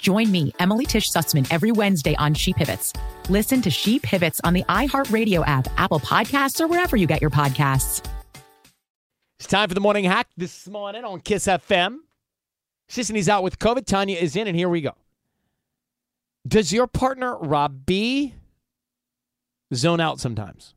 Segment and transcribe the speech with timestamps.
[0.00, 2.94] Join me, Emily Tish Sussman, every Wednesday on She Pivots.
[3.28, 7.30] Listen to She Pivots on the iHeartRadio app, Apple Podcasts, or wherever you get your
[7.30, 8.02] podcasts.
[9.38, 11.98] It's time for the morning hack this morning on KIIS FM.
[12.88, 13.84] Sisanie's out with COVID.
[13.84, 14.92] Tanya is in, and here we go.
[16.48, 18.34] Does your partner, Rob B,
[19.74, 20.74] zone out sometimes?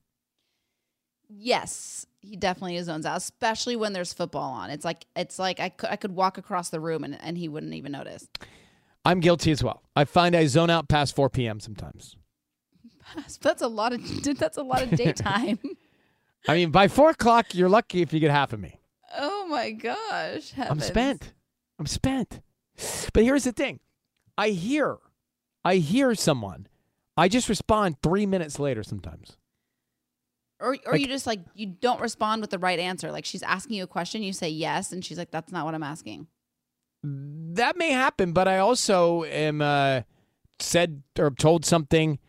[1.29, 4.69] Yes, he definitely zones out, especially when there's football on.
[4.69, 7.47] It's like it's like I could I could walk across the room and, and he
[7.47, 8.27] wouldn't even notice.
[9.06, 9.84] I'm guilty as well.
[9.96, 11.59] I find I zone out past 4 p.m.
[11.59, 12.16] sometimes.
[13.42, 15.59] That's a lot of that's a lot of daytime.
[16.48, 18.80] I mean, by 4 o'clock, you're lucky if you get half of me.
[19.18, 21.34] oh my gosh, I'm spent.
[21.80, 22.42] I'm spent.
[23.13, 23.80] But here's the thing
[24.38, 24.97] I hear,
[25.63, 26.68] I hear someone.
[27.16, 29.38] I just respond three minutes later sometimes.
[30.59, 33.12] Or or Like- you just like you don't respond with the right answer.
[33.12, 35.75] Like she's asking you a question, you say yes, and she's like, "That's not what
[35.75, 36.28] I'm asking."
[37.03, 40.02] That may happen, but I also am uh,
[40.59, 42.19] said or told something,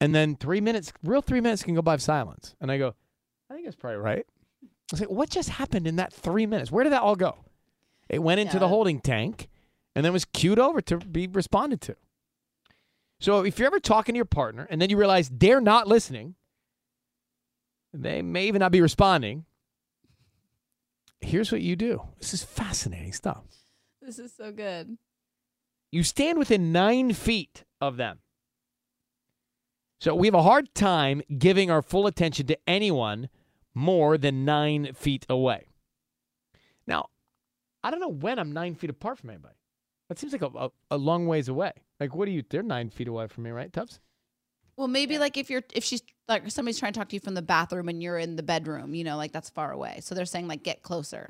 [0.00, 2.54] and then three minutes, real three minutes can go by of silence.
[2.60, 2.94] And I go,
[3.50, 4.24] I think that's probably right.
[4.62, 6.70] I was like, what just happened in that three minutes?
[6.70, 7.36] Where did that all go?
[8.08, 9.48] It went into the holding tank
[9.94, 11.96] and then was queued over to be responded to.
[13.20, 16.36] So if you're ever talking to your partner and then you realize they're not listening,
[17.92, 19.44] they may even not be responding,
[21.20, 22.02] here's what you do.
[22.18, 23.44] This is fascinating stuff.
[24.08, 24.96] This is so good.
[25.92, 28.20] You stand within nine feet of them.
[30.00, 33.28] So we have a hard time giving our full attention to anyone
[33.74, 35.66] more than nine feet away.
[36.86, 37.10] Now,
[37.84, 39.56] I don't know when I'm nine feet apart from anybody.
[40.08, 41.72] That seems like a, a, a long ways away.
[42.00, 42.42] Like, what are you?
[42.48, 44.00] They're nine feet away from me, right, Tubbs?
[44.78, 47.34] Well, maybe like if you're if she's like somebody's trying to talk to you from
[47.34, 49.98] the bathroom and you're in the bedroom, you know, like that's far away.
[50.00, 51.28] So they're saying like get closer.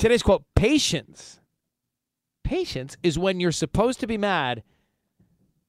[0.00, 1.40] Today's quote patience.
[2.42, 4.62] Patience is when you're supposed to be mad,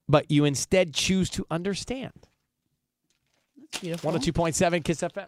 [0.07, 2.13] but you instead choose to understand.
[3.57, 4.09] That's beautiful.
[4.13, 5.27] 102.7 KIIS FM.